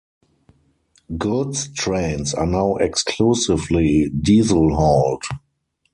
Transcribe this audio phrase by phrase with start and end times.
[1.15, 5.23] Goods trains are now exclusively diesel hauled.